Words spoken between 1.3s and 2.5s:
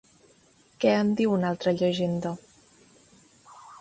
una altra llegenda?